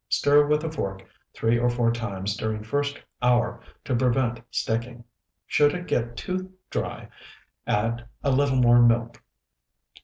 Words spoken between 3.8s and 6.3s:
to prevent sticking. Should it get